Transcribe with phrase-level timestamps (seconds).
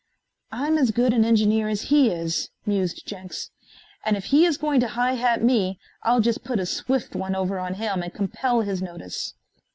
[0.51, 3.51] "I'm as good an engineer as he is," mused Jenks,
[4.03, 7.35] "and if he is going to high hat me, I'll just put a swift one
[7.35, 9.35] over on him and compel his notice."